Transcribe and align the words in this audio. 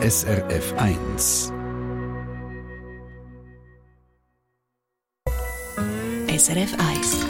SRF 0.00 0.74
1. 0.76 1.52
SRF 6.28 6.72
1. 6.78 7.26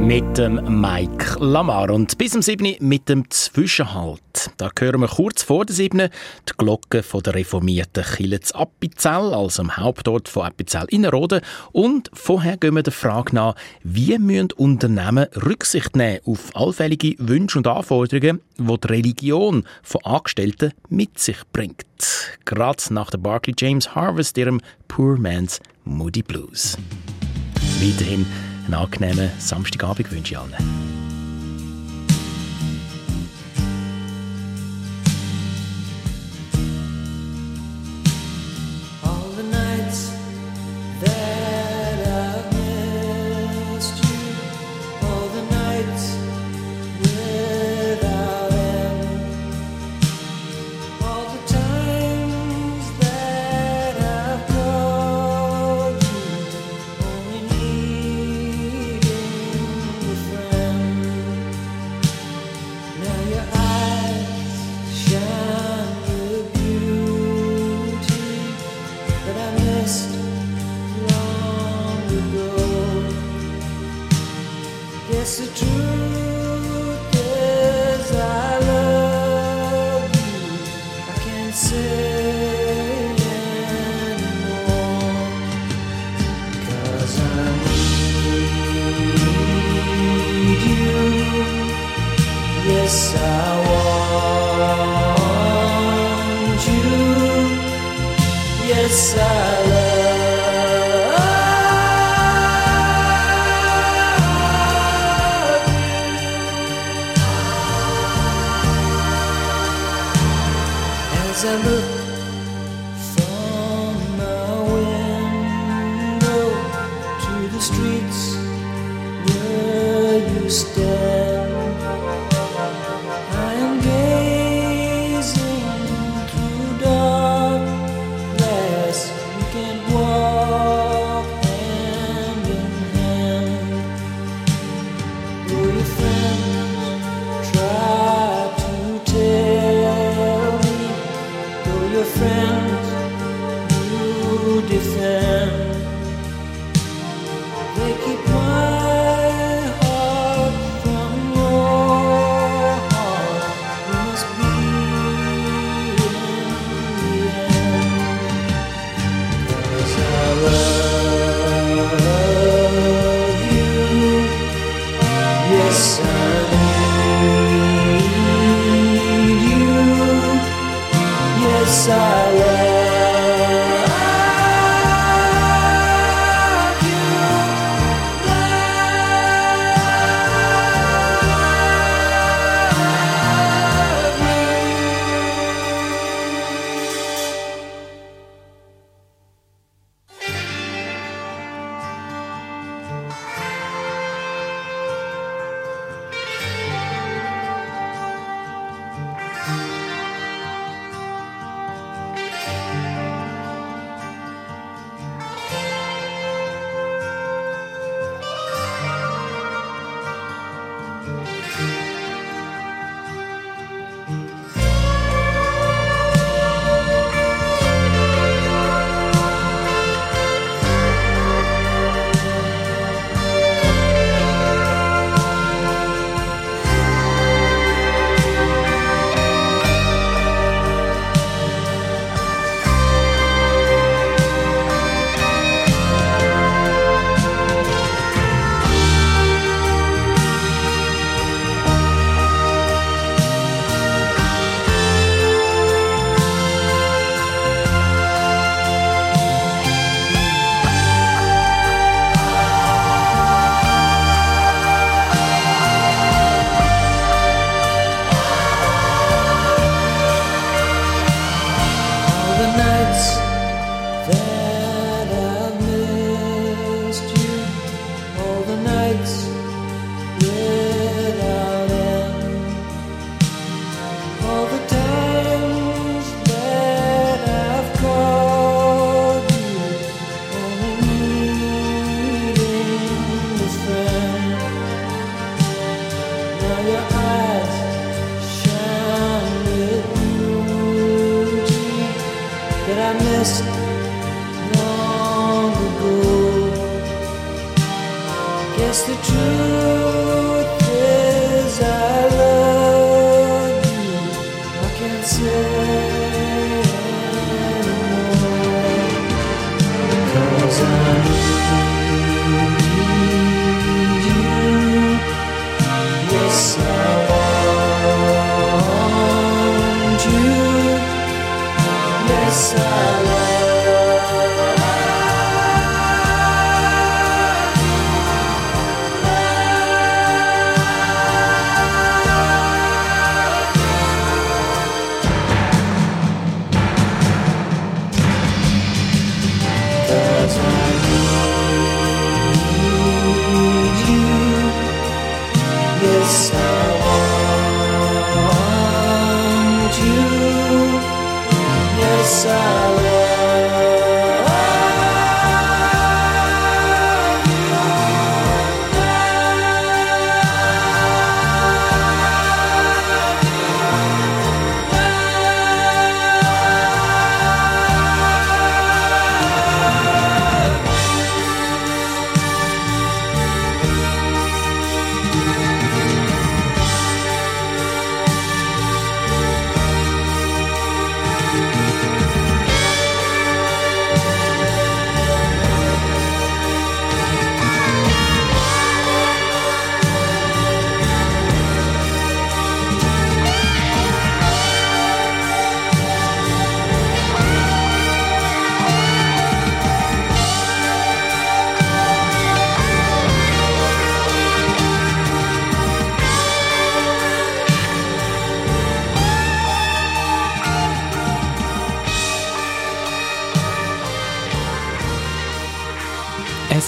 Mit 0.00 0.38
dem 0.38 0.80
Mike 0.80 1.36
Lamar 1.38 1.90
und 1.90 2.16
bis 2.16 2.32
zum 2.32 2.40
7. 2.40 2.76
mit 2.80 3.10
dem 3.10 3.28
Zwischenhalt. 3.28 4.22
Da 4.56 4.70
hören 4.78 5.00
wir 5.00 5.08
kurz 5.08 5.42
vor 5.42 5.64
der 5.64 5.74
7. 5.74 5.98
die 5.98 6.52
Glocke 6.56 7.02
von 7.02 7.22
der 7.22 7.34
reformierten 7.34 8.04
Kirche 8.04 8.40
zu 8.40 8.54
Appenzell, 8.54 9.34
also 9.34 9.62
am 9.62 9.76
Hauptort 9.76 10.28
von 10.28 10.46
Appenzell 10.46 10.86
Innerrhoden. 10.88 11.40
Und 11.72 12.10
vorher 12.12 12.56
gehen 12.56 12.74
wir 12.74 12.82
der 12.82 12.92
Frage 12.92 13.34
nach, 13.34 13.54
wie 13.82 14.18
müssen 14.18 14.52
Unternehmen 14.52 15.26
Rücksicht 15.34 15.96
nehmen 15.96 16.20
auf 16.24 16.54
allfällige 16.54 17.14
Wünsche 17.18 17.58
und 17.58 17.66
Anforderungen, 17.66 18.40
die 18.58 18.80
die 18.80 18.88
Religion 18.88 19.64
von 19.82 20.04
Angestellten 20.04 20.72
mit 20.88 21.18
sich 21.18 21.38
bringt. 21.52 21.84
Gerade 22.44 22.82
nach 22.90 23.10
der 23.10 23.18
Barclay 23.18 23.54
James 23.58 23.94
Harvest, 23.94 24.38
ihrem 24.38 24.60
Poor 24.88 25.18
Man's 25.18 25.60
Moody 25.84 26.22
Blues. 26.22 26.76
Weiterhin 27.80 28.26
einen 28.66 28.74
angenehmen 28.74 29.30
Samstagabend 29.38 30.10
wünsche 30.10 30.34
ich 30.34 30.38
allen. 30.38 31.15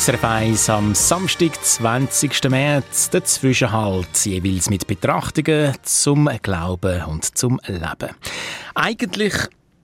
SRF 0.08 0.24
1 0.24 0.70
am 0.70 0.94
Samstag, 0.94 1.62
20. 1.62 2.48
März, 2.48 3.10
der 3.10 3.24
Zwischenhalt, 3.24 4.24
jeweils 4.24 4.70
mit 4.70 4.86
Betrachtungen 4.86 5.74
zum 5.82 6.30
Glauben 6.40 7.04
und 7.04 7.36
zum 7.36 7.60
Leben. 7.66 8.14
Eigentlich 8.74 9.34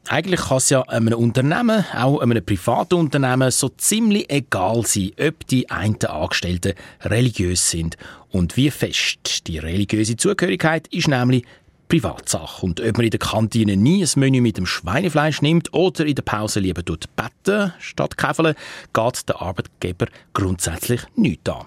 eigentlich 0.08 0.40
kann 0.40 0.56
es 0.56 0.70
ja 0.70 0.80
einem 0.82 1.12
Unternehmen, 1.12 1.84
auch 1.94 2.20
einem 2.20 2.42
privaten 2.42 2.94
Unternehmen, 2.94 3.50
so 3.50 3.68
ziemlich 3.68 4.30
egal 4.30 4.86
sein, 4.86 5.12
ob 5.20 5.46
die 5.46 5.68
einen 5.70 6.02
Angestellten 6.02 6.72
religiös 7.02 7.70
sind 7.70 7.98
und 8.30 8.56
wie 8.56 8.70
fest. 8.70 9.46
Die 9.46 9.58
religiöse 9.58 10.16
Zugehörigkeit 10.16 10.86
ist 10.88 11.08
nämlich 11.08 11.44
Privatsache. 11.88 12.64
Und 12.64 12.80
ob 12.80 12.96
man 12.96 13.04
in 13.04 13.10
der 13.10 13.20
Kantine 13.20 13.76
nie 13.76 14.02
ein 14.02 14.10
Menü 14.16 14.40
mit 14.40 14.56
dem 14.56 14.66
Schweinefleisch 14.66 15.42
nimmt 15.42 15.72
oder 15.72 16.06
in 16.06 16.14
der 16.14 16.22
Pause 16.22 16.60
lieber 16.60 16.84
tut 16.84 17.06
beten 17.16 17.72
statt 17.78 18.16
käfeln, 18.16 18.54
geht 18.92 19.28
der 19.28 19.40
Arbeitgeber 19.40 20.06
grundsätzlich 20.32 21.02
nichts 21.16 21.50
an. 21.50 21.66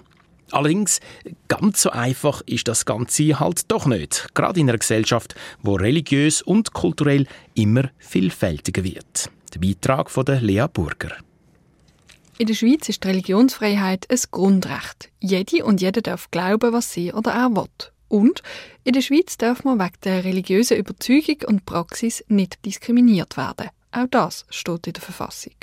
Allerdings, 0.50 1.00
ganz 1.48 1.82
so 1.82 1.90
einfach 1.90 2.40
ist 2.46 2.68
das 2.68 2.86
Ganze 2.86 3.38
halt 3.38 3.70
doch 3.70 3.86
nicht. 3.86 4.28
Gerade 4.34 4.60
in 4.60 4.68
einer 4.68 4.78
Gesellschaft, 4.78 5.34
wo 5.62 5.74
religiös 5.74 6.40
und 6.40 6.72
kulturell 6.72 7.26
immer 7.54 7.90
vielfältiger 7.98 8.82
wird. 8.82 9.30
Der 9.54 9.60
Beitrag 9.60 10.10
von 10.10 10.24
der 10.24 10.40
Lea 10.40 10.66
Burger. 10.72 11.16
In 12.38 12.46
der 12.46 12.54
Schweiz 12.54 12.88
ist 12.88 13.04
die 13.04 13.08
Religionsfreiheit 13.08 14.06
ein 14.10 14.20
Grundrecht. 14.30 15.10
Jede 15.20 15.64
und 15.64 15.80
jeder 15.80 16.00
darf 16.00 16.30
glauben, 16.30 16.72
was 16.72 16.92
sie 16.92 17.12
oder 17.12 17.32
er 17.32 17.50
will. 17.50 17.66
Und 18.08 18.42
in 18.84 18.94
der 18.94 19.02
Schweiz 19.02 19.36
darf 19.36 19.64
man 19.64 19.78
wegen 19.78 20.00
der 20.04 20.24
religiösen 20.24 20.76
Überzeugung 20.78 21.36
und 21.46 21.66
Praxis 21.66 22.24
nicht 22.28 22.64
diskriminiert 22.64 23.36
werden. 23.36 23.68
Auch 23.92 24.06
das 24.10 24.46
steht 24.50 24.86
in 24.86 24.92
der 24.94 25.02
Verfassung. 25.02 25.54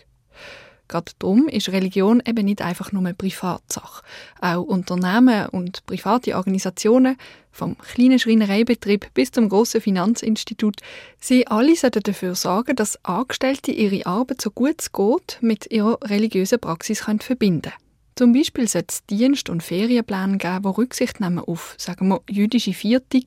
Gerade 0.88 1.12
darum 1.18 1.48
ist 1.48 1.70
Religion 1.70 2.22
eben 2.26 2.46
nicht 2.46 2.62
einfach 2.62 2.92
nur 2.92 3.02
eine 3.02 3.16
Privatsache. 3.16 4.04
Auch 4.40 4.62
Unternehmen 4.62 5.48
und 5.50 5.86
private 5.88 6.36
Organisationen, 6.36 7.18
vom 7.52 7.78
kleinen 7.78 8.20
Schreinereibetrieb 8.20 9.14
bis 9.14 9.32
zum 9.32 9.50
grossen 9.50 9.82
Finanzinstitut, 9.82 10.82
sie 11.20 11.48
alle 11.48 11.76
sollten 11.76 12.04
dafür 12.04 12.36
sorgen, 12.36 12.76
dass 12.76 13.04
Angestellte 13.04 13.72
ihre 13.72 14.06
Arbeit 14.06 14.42
so 14.42 14.52
gut 14.52 14.76
es 14.80 14.92
geht 14.92 15.40
mit 15.42 15.72
ihrer 15.72 15.98
religiösen 16.04 16.60
Praxis 16.60 17.06
können 17.06 17.20
verbinden 17.20 17.72
können. 17.72 17.85
Zum 18.18 18.32
Beispiel 18.32 18.66
sollte 18.66 18.94
es 18.94 19.06
Dienst- 19.08 19.50
und 19.50 19.62
Ferienpläne 19.62 20.38
geben, 20.38 20.64
die 20.64 20.70
Rücksicht 20.70 21.20
nehmen 21.20 21.40
auf, 21.40 21.76
sagen 21.78 22.08
wir, 22.08 22.22
jüdische 22.30 22.72
Viertung 22.72 23.24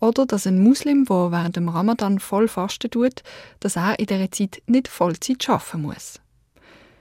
oder 0.00 0.24
dass 0.24 0.46
ein 0.46 0.62
Muslim, 0.62 1.04
der 1.04 1.30
während 1.30 1.56
dem 1.56 1.68
Ramadan 1.68 2.18
voll 2.18 2.48
fasten 2.48 2.90
tut, 2.90 3.22
dass 3.60 3.76
er 3.76 3.98
in 3.98 4.06
dieser 4.06 4.30
Zeit 4.30 4.62
nicht 4.66 4.88
Vollzeit 4.88 5.46
arbeiten 5.46 5.82
muss. 5.82 6.20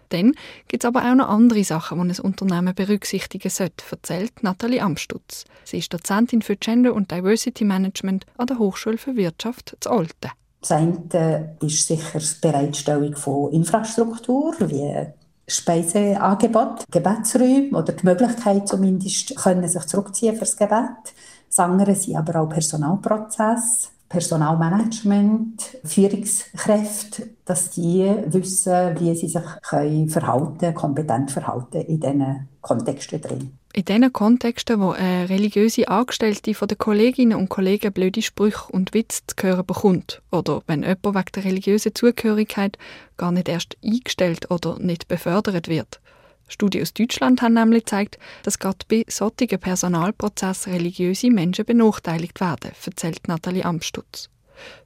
Dann 0.09 0.33
gibt 0.67 0.83
es 0.83 0.87
aber 0.87 1.09
auch 1.09 1.15
noch 1.15 1.29
andere 1.29 1.63
Sachen, 1.63 2.01
die 2.09 2.13
ein 2.13 2.19
Unternehmen 2.19 2.75
berücksichtigen 2.75 3.49
sollte, 3.49 3.85
erzählt 3.89 4.43
Nathalie 4.43 4.81
Amstutz. 4.81 5.45
Sie 5.63 5.77
ist 5.77 5.93
Dozentin 5.93 6.41
für 6.41 6.57
Gender 6.57 6.93
und 6.93 7.09
Diversity 7.09 7.63
Management 7.63 8.25
an 8.37 8.47
der 8.47 8.59
Hochschule 8.59 8.97
für 8.97 9.15
Wirtschaft 9.15 9.77
zu 9.79 9.91
Olten. 9.91 10.31
Das 10.59 10.73
eine 10.73 11.55
ist 11.61 11.87
sicher 11.87 12.19
die 12.19 12.41
Bereitstellung 12.41 13.15
von 13.15 13.53
Infrastruktur, 13.53 14.55
wie 14.59 15.07
Speiseangebot, 15.49 16.85
Gebetsräume 16.91 17.77
oder 17.77 17.93
die 17.93 18.05
Möglichkeit 18.05 18.67
zumindest, 18.67 19.35
können 19.35 19.67
sich 19.67 19.85
zurückziehen 19.85 20.35
fürs 20.35 20.55
Gebet. 20.55 21.13
Das 21.47 21.59
andere 21.59 21.95
sind 21.95 22.15
aber 22.15 22.41
auch 22.41 22.49
Personalprozesse, 22.49 23.89
Personalmanagement, 24.07 25.77
Führungskräfte, 25.83 27.29
dass 27.45 27.71
die 27.71 28.11
wissen, 28.27 28.99
wie 28.99 29.15
sie 29.15 29.27
sich 29.27 29.43
können 29.61 30.09
verhalten, 30.09 30.73
kompetent 30.73 31.31
verhalten 31.31 31.81
in 31.81 31.99
diesen 31.99 32.49
Kontexten 32.61 33.21
drin. 33.21 33.58
In 33.71 33.85
diesen 33.85 34.11
Kontexten, 34.11 34.81
wo 34.81 34.91
eine 34.91 35.29
religiöse 35.29 35.87
Angestellte 35.87 36.55
von 36.55 36.67
den 36.67 36.79
Kolleginnen 36.79 37.37
und 37.37 37.49
Kollegen 37.49 37.93
blöde 37.93 38.23
Sprüche 38.23 38.71
und 38.71 38.95
Witze 38.95 39.21
zu 39.27 39.35
hören 39.45 39.65
bekommt, 39.65 40.23
oder 40.31 40.63
wenn 40.65 40.81
jemand 40.81 41.05
wegen 41.05 41.31
der 41.35 41.43
religiösen 41.43 41.93
Zugehörigkeit 41.93 42.79
gar 43.17 43.31
nicht 43.31 43.47
erst 43.47 43.77
eingestellt 43.85 44.49
oder 44.49 44.79
nicht 44.79 45.07
befördert 45.07 45.67
wird. 45.67 45.99
Studien 46.47 46.81
aus 46.81 46.95
Deutschland 46.95 47.43
haben 47.43 47.53
nämlich 47.53 47.85
gezeigt, 47.85 48.17
dass 48.41 48.57
gerade 48.57 48.79
bei 48.87 49.05
solchen 49.07 49.59
Personalprozessen 49.59 50.73
religiöse 50.73 51.29
Menschen 51.29 51.65
benachteiligt 51.65 52.41
werden, 52.41 52.71
erzählt 52.83 53.27
Nathalie 53.27 53.65
Amstutz. 53.65 54.29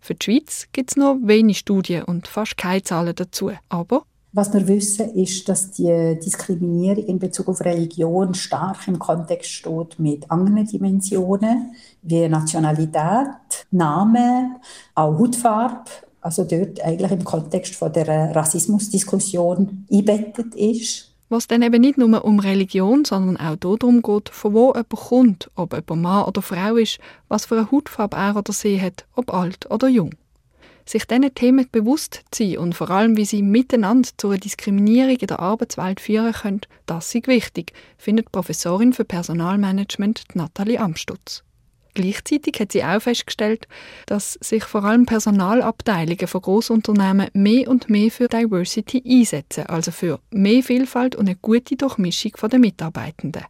Für 0.01 0.13
die 0.13 0.25
Schweiz 0.25 0.67
gibt 0.73 0.91
es 0.91 0.97
nur 0.97 1.17
wenige 1.23 1.57
Studien 1.57 2.03
und 2.03 2.27
fast 2.27 2.57
keine 2.57 2.83
Zahlen 2.83 3.15
dazu. 3.15 3.51
Aber 3.69 4.05
Was 4.35 4.51
wir 4.51 4.67
wissen, 4.67 5.13
ist, 5.13 5.47
dass 5.47 5.69
die 5.69 6.17
Diskriminierung 6.19 7.05
in 7.05 7.19
Bezug 7.19 7.49
auf 7.49 7.61
Religion 7.61 8.33
stark 8.33 8.87
im 8.87 8.97
Kontext 8.97 9.51
steht 9.51 9.99
mit 9.99 10.31
anderen 10.31 10.65
Dimensionen, 10.65 11.75
wie 12.01 12.27
Nationalität, 12.27 13.67
Name, 13.69 14.55
auch 14.95 15.19
Hautfarbe, 15.19 15.83
also 16.19 16.45
dort 16.45 16.81
eigentlich 16.81 17.11
im 17.11 17.23
Kontext 17.23 17.75
von 17.75 17.93
der 17.93 18.35
Rassismusdiskussion 18.35 19.85
einbettet 19.91 20.55
ist. 20.55 21.13
was 21.29 21.47
dann 21.47 21.61
eben 21.61 21.81
nicht 21.81 21.99
nur 21.99 22.25
um 22.25 22.39
Religion, 22.39 23.05
sondern 23.05 23.37
auch 23.37 23.55
darum 23.55 24.01
geht, 24.01 24.29
von 24.29 24.53
wo 24.53 24.67
jemand 24.69 24.89
kommt, 24.89 25.51
ob 25.55 25.73
jemand 25.73 26.01
Mann 26.01 26.25
oder 26.25 26.41
Frau 26.41 26.75
ist, 26.75 26.99
was 27.27 27.45
für 27.45 27.57
eine 27.57 27.71
Hautfarbe 27.71 28.17
er 28.17 28.35
oder 28.35 28.53
sie 28.53 28.81
hat, 28.81 29.05
ob 29.15 29.31
alt 29.31 29.69
oder 29.69 29.87
jung. 29.87 30.15
Sich 30.85 31.05
diesen 31.05 31.33
Themen 31.33 31.67
bewusst 31.71 32.21
zu 32.31 32.43
sein 32.43 32.57
und 32.57 32.75
vor 32.75 32.89
allem, 32.89 33.15
wie 33.15 33.25
sie 33.25 33.41
miteinander 33.41 34.09
zu 34.17 34.29
einer 34.29 34.37
Diskriminierung 34.37 35.15
in 35.15 35.27
der 35.27 35.39
Arbeitswelt 35.39 35.99
führen 35.99 36.33
können, 36.33 36.61
das 36.85 37.15
ist 37.15 37.27
wichtig, 37.27 37.73
findet 37.97 38.31
Professorin 38.31 38.93
für 38.93 39.05
Personalmanagement 39.05 40.23
Nathalie 40.33 40.79
Amstutz. 40.79 41.43
Gleichzeitig 41.95 42.59
hat 42.59 42.71
sie 42.71 42.83
auch 42.83 43.01
festgestellt, 43.01 43.67
dass 44.07 44.33
sich 44.41 44.63
vor 44.63 44.83
allem 44.83 45.05
Personalabteilungen 45.05 46.27
von 46.27 46.41
Großunternehmen 46.41 47.29
mehr 47.33 47.67
und 47.67 47.89
mehr 47.89 48.09
für 48.09 48.27
Diversity 48.27 49.03
einsetzen, 49.05 49.67
also 49.67 49.91
für 49.91 50.19
mehr 50.31 50.63
Vielfalt 50.63 51.15
und 51.15 51.27
eine 51.27 51.37
gute 51.37 51.75
Durchmischung 51.75 52.31
der 52.51 52.59
Mitarbeitenden. 52.59 53.43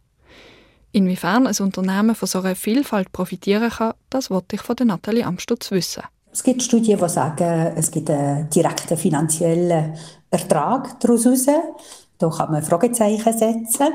Inwiefern 0.92 1.46
ein 1.46 1.56
Unternehmen 1.58 2.14
von 2.14 2.28
so 2.28 2.40
einer 2.40 2.54
Vielfalt 2.54 3.10
profitieren 3.12 3.70
kann, 3.70 3.94
das 4.10 4.30
wollte 4.30 4.56
ich 4.56 4.62
von 4.62 4.76
der 4.76 4.86
Nathalie 4.86 5.26
Amstutz 5.26 5.70
wissen. 5.70 6.04
Es 6.34 6.42
gibt 6.42 6.64
Studien, 6.64 6.98
die 6.98 7.08
sagen, 7.08 7.74
es 7.76 7.92
gibt 7.92 8.10
einen 8.10 8.50
direkten 8.50 8.96
finanziellen 8.96 9.94
Ertrag 10.28 10.98
daraus. 10.98 11.46
Da 12.18 12.28
kann 12.28 12.50
man 12.50 12.62
Fragezeichen 12.64 13.32
setzen. 13.32 13.92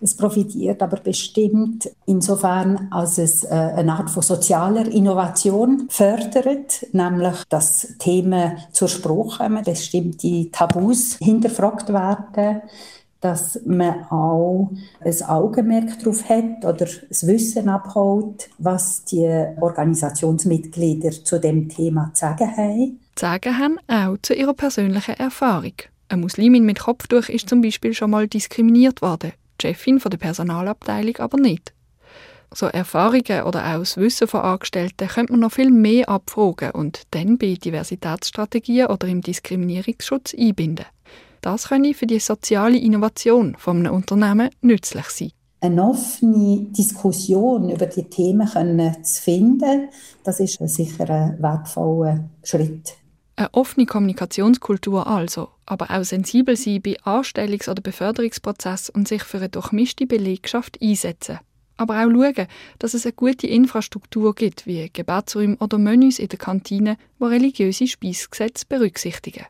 Es 0.00 0.16
profitiert 0.16 0.82
aber 0.84 0.98
bestimmt 0.98 1.90
insofern, 2.06 2.86
als 2.92 3.18
es 3.18 3.42
äh, 3.42 3.48
eine 3.48 3.94
Art 3.94 4.08
von 4.08 4.22
sozialer 4.22 4.86
Innovation 4.86 5.88
fördert, 5.90 6.86
nämlich 6.92 7.34
dass 7.48 7.94
Themen 7.98 8.58
zur 8.70 8.86
Sprache 8.86 9.38
kommen, 9.38 9.64
bestimmte 9.64 10.48
Tabus 10.52 11.16
hinterfragt 11.18 11.92
werden, 11.92 12.62
dass 13.20 13.60
man 13.66 14.04
auch 14.10 14.70
ein 15.00 15.22
Augenmerk 15.22 15.98
darauf 15.98 16.28
hat 16.28 16.64
oder 16.64 16.86
das 17.08 17.26
Wissen 17.26 17.68
abholt, 17.68 18.48
was 18.58 19.04
die 19.04 19.28
Organisationsmitglieder 19.60 21.10
zu 21.10 21.38
dem 21.38 21.68
Thema 21.68 22.10
zu 22.14 22.20
sagen 22.20 22.56
haben. 22.56 23.00
Zu 23.16 23.26
sagen 23.26 23.58
haben 23.58 23.78
auch 23.88 24.16
zu 24.22 24.34
ihrer 24.34 24.54
persönlichen 24.54 25.14
Erfahrung. 25.16 25.74
Eine 26.08 26.22
Muslimin 26.22 26.64
mit 26.64 26.80
Kopftuch 26.80 27.28
ist 27.28 27.48
zum 27.48 27.60
Beispiel 27.60 27.92
schon 27.92 28.10
mal 28.10 28.26
diskriminiert 28.26 29.02
worden, 29.02 29.32
die 29.60 29.68
Chefin 29.68 30.00
von 30.00 30.10
der 30.10 30.18
Personalabteilung 30.18 31.16
aber 31.18 31.38
nicht. 31.38 31.72
So 32.52 32.66
Erfahrungen 32.66 33.44
oder 33.44 33.64
auch 33.64 33.78
das 33.78 33.96
Wissen 33.96 34.26
von 34.26 34.40
Angestellten 34.40 35.06
könnte 35.06 35.32
man 35.32 35.40
noch 35.40 35.52
viel 35.52 35.70
mehr 35.70 36.08
abfragen 36.08 36.72
und 36.72 37.02
dann 37.12 37.38
bei 37.38 37.54
Diversitätsstrategien 37.54 38.88
oder 38.88 39.06
im 39.06 39.20
Diskriminierungsschutz 39.20 40.34
einbinden. 40.34 40.86
Das 41.40 41.68
könne 41.68 41.94
für 41.94 42.06
die 42.06 42.18
soziale 42.18 42.78
Innovation 42.78 43.56
von 43.58 43.78
einem 43.78 43.94
Unternehmen 43.94 44.50
nützlich 44.60 45.06
sein. 45.06 45.32
Eine 45.62 45.84
offene 45.84 46.66
Diskussion 46.70 47.70
über 47.70 47.86
die 47.86 48.04
Themen 48.04 48.48
können 48.48 49.04
zu 49.04 49.22
finden, 49.22 49.88
das 50.24 50.40
ist 50.40 50.58
sicher 50.68 51.08
ein 51.10 51.42
wertvoller 51.42 52.30
Schritt. 52.42 52.94
Eine 53.36 53.52
offene 53.52 53.86
Kommunikationskultur 53.86 55.06
also, 55.06 55.48
aber 55.66 55.90
auch 55.90 56.04
sensibel 56.04 56.56
sein 56.56 56.82
bei 56.82 56.98
Anstellungs- 57.04 57.70
oder 57.70 57.80
Beförderungsprozessen 57.82 58.94
und 58.94 59.08
sich 59.08 59.22
für 59.22 59.38
eine 59.38 59.48
durchmischte 59.48 60.06
Belegschaft 60.06 60.78
einsetzen. 60.82 61.38
Aber 61.78 62.04
auch 62.04 62.10
schauen, 62.10 62.46
dass 62.78 62.92
es 62.92 63.06
eine 63.06 63.14
gute 63.14 63.46
Infrastruktur 63.46 64.34
gibt, 64.34 64.66
wie 64.66 64.90
Gebetsräume 64.92 65.56
oder 65.58 65.78
Menüs 65.78 66.18
in 66.18 66.28
der 66.28 66.38
Kantine, 66.38 66.98
die 67.18 67.24
religiöse 67.24 67.86
Speisgesetze 67.86 68.66
berücksichtigen. 68.68 69.46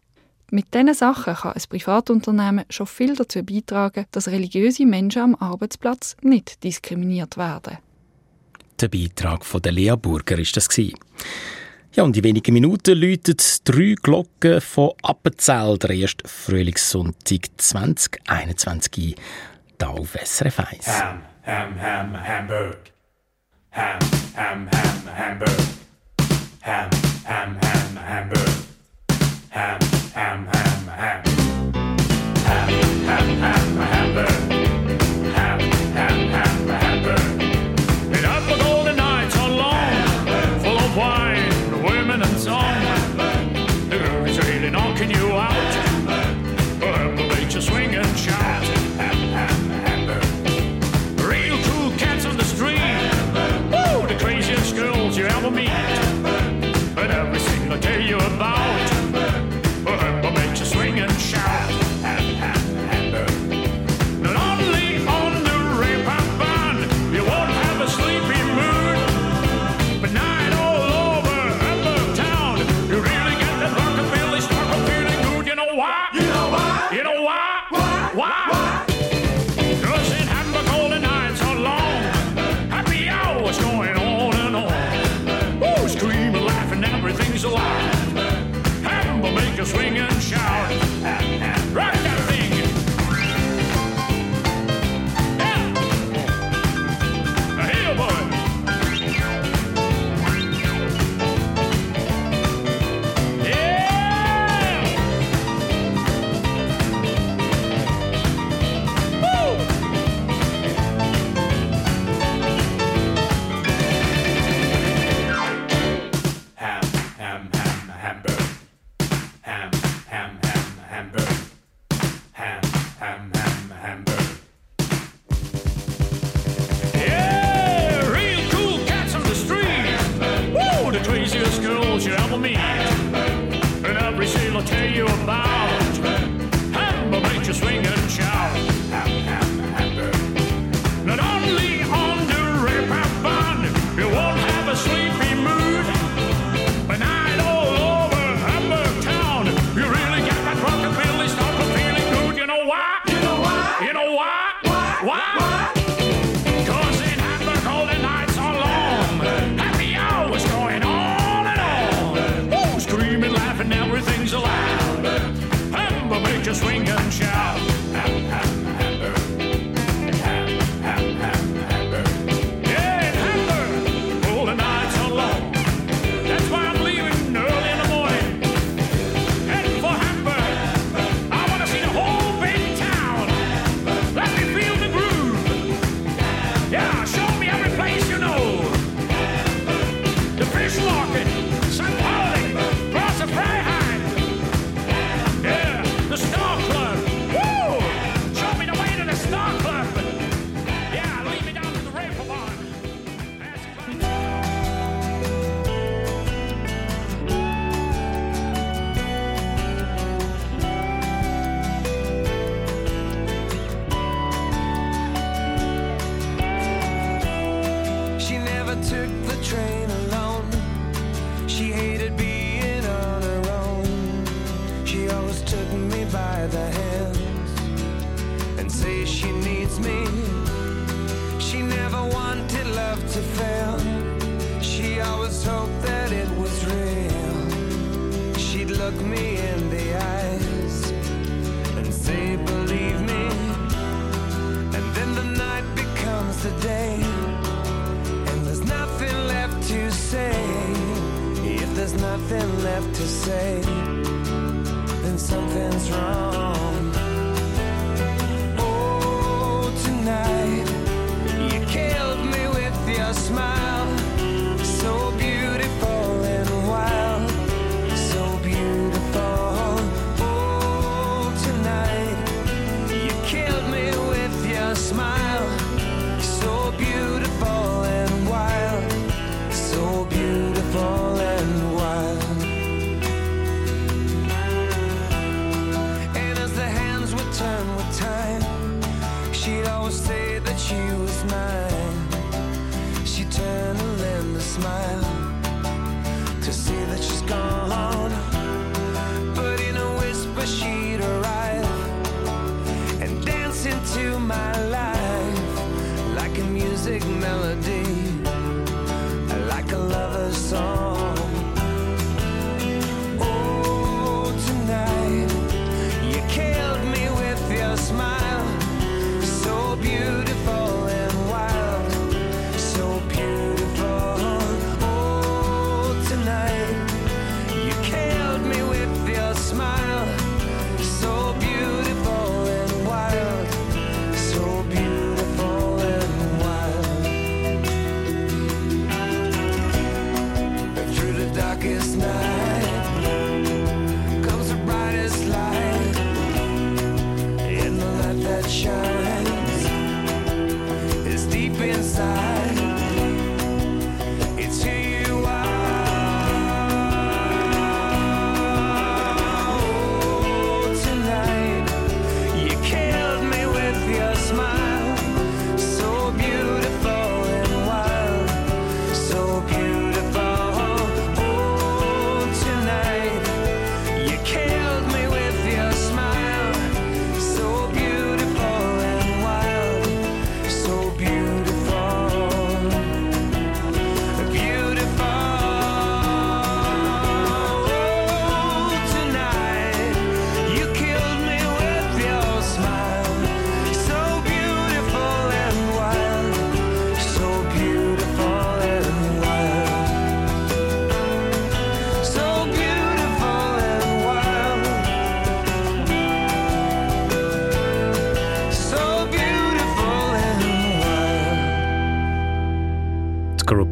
Mit 0.52 0.74
diesen 0.74 0.94
Sachen 0.94 1.34
kann 1.34 1.52
ein 1.52 1.62
Privatunternehmen 1.68 2.64
schon 2.70 2.86
viel 2.86 3.14
dazu 3.14 3.42
beitragen, 3.44 4.06
dass 4.10 4.28
religiöse 4.28 4.84
Menschen 4.84 5.22
am 5.22 5.34
Arbeitsplatz 5.36 6.16
nicht 6.22 6.64
diskriminiert 6.64 7.36
werden. 7.36 7.78
Der 8.80 8.88
Beitrag 8.88 9.44
von 9.44 9.62
der 9.62 9.72
Lea 9.72 9.94
Burger 9.96 10.38
ist 10.38 10.56
das. 10.56 10.68
Ja, 11.92 12.02
und 12.02 12.16
in 12.16 12.24
wenigen 12.24 12.54
Minuten 12.54 12.98
läuten 12.98 13.36
drei 13.64 13.94
Glocken 14.00 14.60
von 14.60 14.92
Appenzell, 15.02 15.76
der 15.78 15.90
erste 15.90 16.26
Frühlingssonntag 16.26 17.48
2021 17.56 18.92
hier 18.94 19.88
auf 19.88 20.16
SRF 20.24 20.60
1. 20.60 20.86
Ham, 20.86 21.22
ham, 21.44 21.80
ham, 21.80 22.16
Hamburg. 22.16 22.92
Ham, 23.72 23.98
ham, 24.36 24.68
ham, 24.70 25.16
Hamburg. 25.16 25.60
Ham, 26.62 26.90
ham, 27.24 27.56
ham, 27.60 28.08
Hamburg. 28.08 28.69
Ham, 29.50 29.80
ham, 30.14 30.46
ham, 30.46 30.88
ham. 31.00 31.22
Ham, 32.46 32.68
ham, 33.06 33.28
ham, 33.42 33.59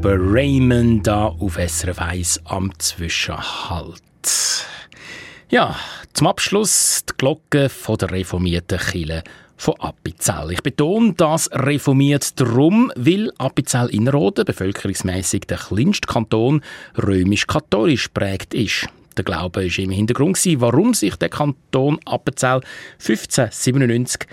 Gruppe 0.09 0.25
Raymond 0.33 1.07
da 1.07 1.27
auf 1.27 1.59
SRF 1.59 1.99
1 1.99 2.41
am 2.47 2.73
Zwischenhalt. 2.79 4.01
Ja, 5.51 5.77
zum 6.15 6.27
Abschluss 6.29 7.05
die 7.07 7.13
Glocke 7.19 7.69
von 7.69 7.99
der 7.99 8.11
reformierten 8.13 8.79
Kirche 8.79 9.23
von 9.59 9.75
Appenzell. 9.81 10.53
Ich 10.53 10.63
betone 10.63 11.13
das 11.13 11.51
reformiert 11.53 12.41
darum, 12.41 12.91
weil 12.97 13.31
Appenzell 13.37 13.89
Innerrhoden 13.89 14.47
bevölkerungsmäßig 14.47 15.43
der 15.43 15.59
kleinste 15.59 16.07
Kanton 16.07 16.63
römisch-katholisch 16.97 18.09
prägt 18.09 18.55
ist. 18.55 18.89
Der 19.19 19.25
Glaube 19.25 19.61
war 19.61 19.79
im 19.79 19.91
Hintergrund, 19.91 20.39
warum 20.59 20.95
sich 20.95 21.17
der 21.17 21.29
Kanton 21.29 22.01
Appenzell 22.07 22.63
1597 22.99 24.27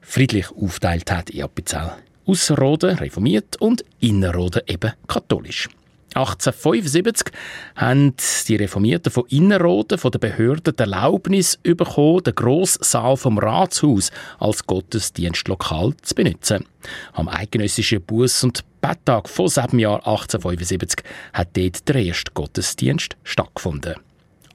friedlich 0.00 0.50
aufteilt 0.50 1.12
hat 1.12 1.30
in 1.30 1.44
Appenzell. 1.44 1.92
Ausserrhoden 2.26 2.98
reformiert 2.98 3.56
und 3.60 3.84
Innerrhoden 4.00 4.62
eben 4.66 4.92
katholisch. 5.06 5.68
1875 6.14 7.32
haben 7.76 8.14
die 8.48 8.56
Reformierten 8.56 9.10
von 9.10 9.24
Innerrhoden 9.28 9.98
von 9.98 10.10
der 10.10 10.18
Behörde 10.18 10.72
die 10.72 10.80
Erlaubnis 10.80 11.58
bekommen, 11.62 12.22
den 12.24 12.34
Grosssaal 12.34 13.16
vom 13.16 13.38
Ratshaus 13.38 14.10
als 14.38 14.66
Gottesdienstlokal 14.66 15.94
zu 16.02 16.14
benutzen. 16.14 16.66
Am 17.12 17.28
eidgenössischen 17.28 18.00
Buß- 18.00 18.44
und 18.44 18.64
Betttag 18.80 19.28
von 19.28 19.46
diesem 19.46 19.78
Jahr 19.78 20.06
1875 20.06 21.04
hat 21.32 21.48
dort 21.56 21.88
der 21.88 21.96
erste 21.96 22.32
Gottesdienst 22.32 23.16
stattgefunden. 23.24 23.94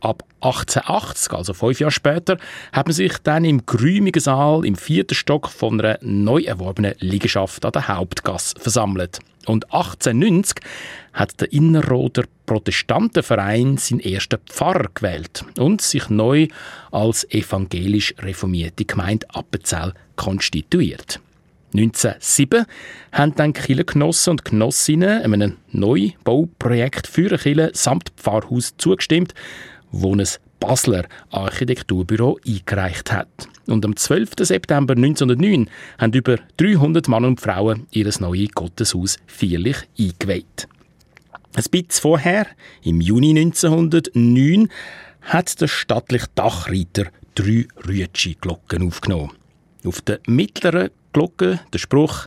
Ab 0.02 0.24
1880, 0.42 1.34
also 1.34 1.54
fünf 1.54 1.80
Jahre 1.80 1.92
später, 1.92 2.38
hat 2.72 2.88
man 2.88 2.94
sich 2.94 3.18
dann 3.24 3.46
im 3.46 3.66
geräumigen 3.66 4.22
Saal 4.22 4.66
im 4.66 4.76
vierten 4.76 5.16
Stock 5.16 5.50
von 5.50 5.80
einer 5.82 5.98
neu 6.02 6.42
erworbenen 6.42 6.96
Liegenschaft 7.00 7.66
an 7.66 7.72
der 7.72 7.88
Hauptgasse 7.88 8.56
versammelt. 8.60 9.20
Und 9.48 9.66
1890 9.74 10.60
hat 11.14 11.40
der 11.40 11.52
Innerrhoder 11.54 12.24
Protestantenverein 12.46 13.78
seinen 13.78 14.02
ersten 14.02 14.40
Pfarrer 14.46 14.90
gewählt 14.94 15.46
und 15.58 15.82
sich 15.82 16.10
neu 16.10 16.48
als 16.92 17.30
evangelisch 17.32 18.14
reformierte 18.20 18.86
Gemeinde 18.86 19.26
Appenzell 19.34 19.94
konstituiert. 20.16 21.22
1907 21.74 22.66
haben 23.12 23.36
dann 23.36 23.54
Kirchengenossen 23.54 24.32
und 24.32 24.46
Genossinnen 24.46 25.22
einem 25.22 25.58
Neubauprojekt 25.72 27.08
für 27.08 27.30
eine 27.30 27.38
Kirche 27.38 27.72
samt 27.74 28.12
Pfarrhaus 28.16 28.76
zugestimmt, 28.78 29.34
wo 29.92 30.14
ein 30.14 30.28
Basler 30.60 31.06
Architekturbüro 31.30 32.40
eingereicht 32.46 33.12
hat. 33.12 33.48
Und 33.68 33.86
am 33.86 33.96
12. 33.96 34.32
September 34.40 34.96
1909 34.96 35.70
haben 35.98 36.14
über 36.14 36.38
300 36.58 37.08
Mann 37.08 37.26
und 37.26 37.42
Frauen 37.42 37.88
ihr 37.92 38.10
neues 38.20 38.50
Gotteshaus 38.54 39.18
feierlich 39.28 39.78
eingeweiht. 40.00 40.68
Ein 41.56 41.64
bisschen 41.72 42.02
vorher, 42.02 42.48
im 42.84 43.02
Juni 43.02 43.38
1909, 43.38 44.70
hat 45.22 45.60
der 45.60 45.68
stattliche 45.68 46.28
Dachreiter 46.36 47.06
drei 47.36 47.68
Rütschi-Glocken 47.88 48.88
aufgenommen. 48.88 49.32
Auf 49.86 50.02
der 50.02 50.20
mittleren 50.28 50.90
Glocke 51.14 51.60
der 51.74 51.80
Spruch 51.80 52.26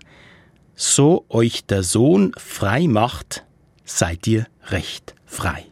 So 0.74 1.24
euch 1.28 1.64
der 1.66 1.82
Sohn 1.82 2.32
frei 2.36 2.86
macht, 2.86 3.44
seid 3.84 4.26
ihr 4.26 4.46
recht 4.70 5.14
frei. 5.26 5.69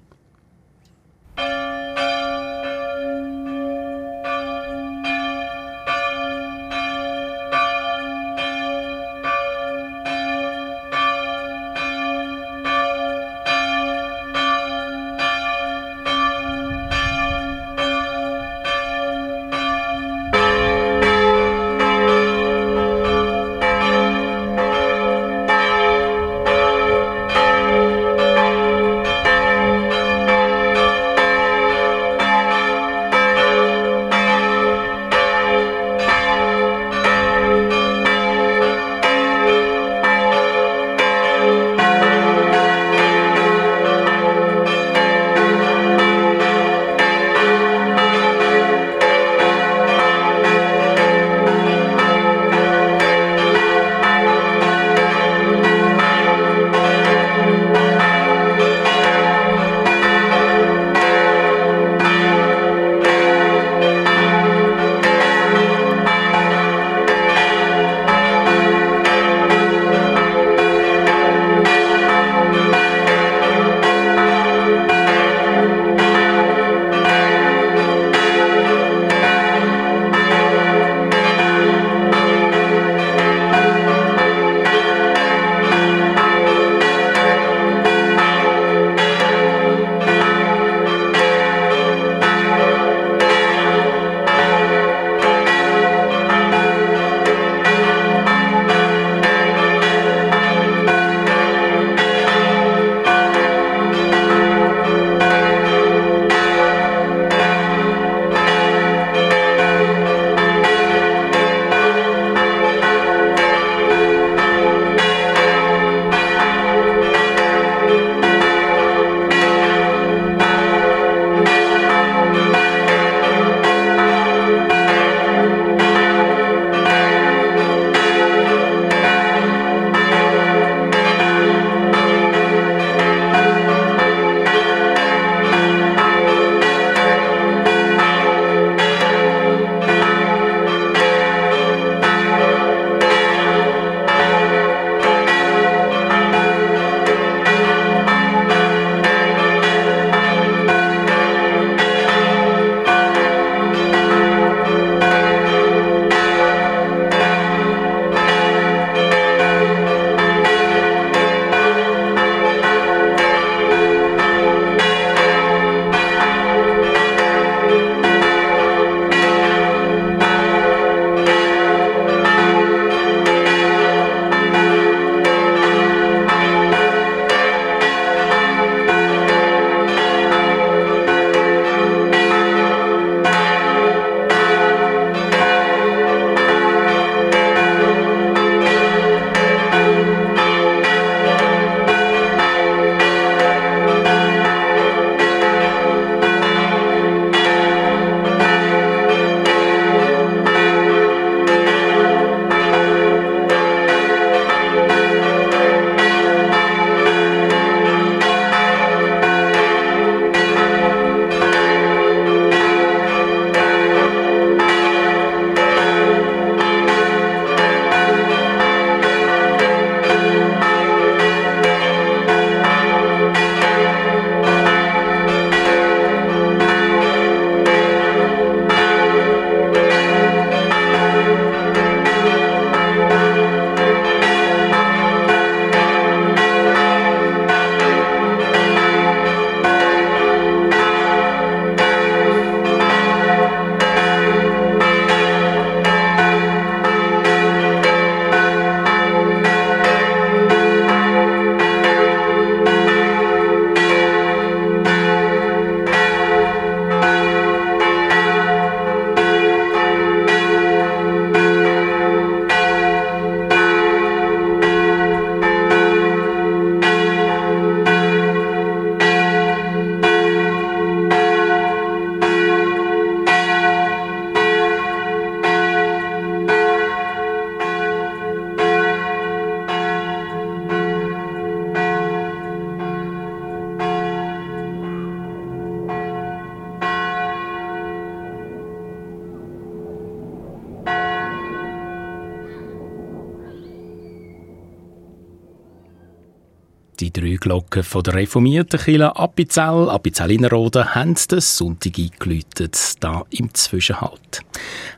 Drei 297.48 297.54
Glocken 297.54 297.82
von 297.82 298.02
der 298.02 298.14
reformierten 298.14 298.78
Kirche 298.78 299.16
Appenzell, 299.16 299.88
Appenzell 299.88 300.30
Innerrhoden 300.30 300.94
haben 300.94 301.14
den 301.30 301.40
Sonntag 301.40 301.98
eingeläutet, 301.98 302.76
da 303.00 303.24
im 303.30 303.52
Zwischenhalt. 303.54 304.42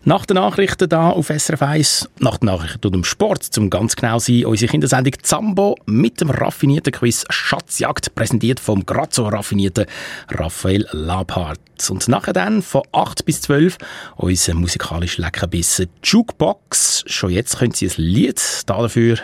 Nach 0.02 0.26
den 0.26 0.34
Nachrichten 0.34 0.88
da 0.88 1.10
auf 1.10 1.28
SRF 1.28 1.62
1, 1.62 2.10
nach 2.18 2.38
den 2.38 2.46
Nachrichten 2.46 2.86
und 2.88 2.92
dem 2.92 3.04
Sport, 3.04 3.44
zum 3.44 3.70
ganz 3.70 3.94
genau 3.94 4.18
sein, 4.18 4.46
unsere 4.46 4.70
Kindersendung 4.70 5.14
Zambo 5.22 5.76
mit 5.86 6.20
dem 6.20 6.30
raffinierten 6.30 6.92
Quiz 6.92 7.24
Schatzjagd, 7.30 8.14
präsentiert 8.16 8.58
vom 8.58 8.84
gerade 8.84 9.14
so 9.14 9.28
raffinierten 9.28 9.86
Raphael 10.28 10.88
Labhardt. 10.90 11.60
Und 11.88 12.08
nachher 12.08 12.32
dann 12.32 12.62
von 12.62 12.82
8 12.92 13.24
bis 13.24 13.42
12 13.42 13.78
unser 14.16 14.54
musikalisch 14.54 15.18
Leckerbissen 15.18 15.86
Jukebox. 16.02 17.04
Schon 17.06 17.30
jetzt 17.30 17.58
können 17.58 17.72
Sie 17.72 17.86
ein 17.86 17.94
Lied 17.96 18.42
dafür 18.66 19.18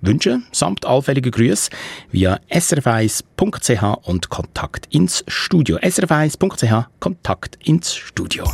wünschen, 0.00 0.46
samt 0.52 0.84
allfälligen 0.84 1.32
Grüßen 1.32 1.74
via 2.10 2.38
srf1.ch 2.50 4.08
und 4.08 4.28
Kontakt 4.28 4.86
ins 4.94 5.24
Studio. 5.28 5.78
srf1.ch 5.78 6.86
Kontakt 7.00 7.58
ins 7.64 7.94
Studio. 7.94 8.44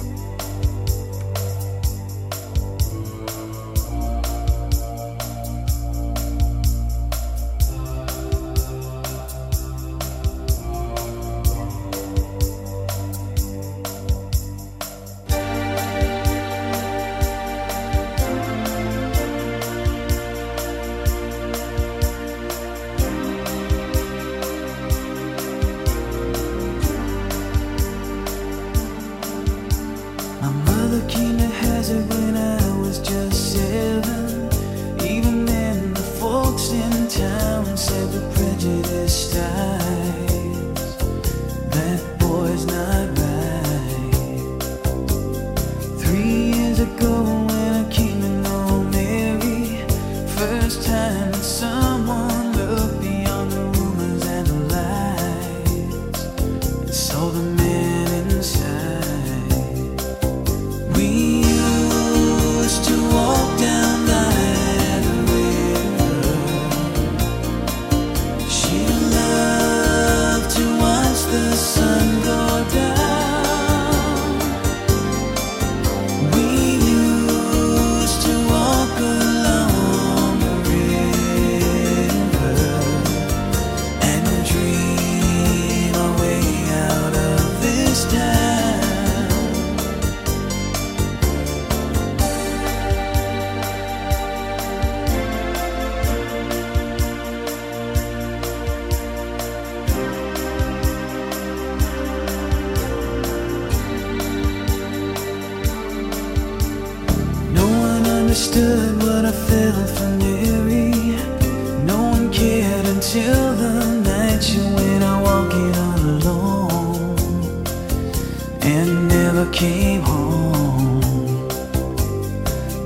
Came 119.53 120.03
home. 120.03 121.01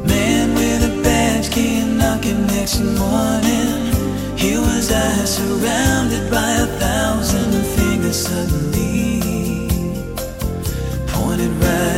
Man 0.06 0.54
with 0.54 0.90
a 0.90 1.02
badge 1.02 1.50
came 1.50 1.98
knocking 1.98 2.46
next 2.46 2.80
morning. 2.80 3.92
Here 4.36 4.60
was 4.60 4.90
I 4.90 5.24
surrounded 5.24 6.30
by 6.30 6.50
a 6.52 6.66
thousand 6.78 7.52
fingers 7.76 8.26
suddenly 8.26 9.68
pointed 11.06 11.52
right 11.62 11.97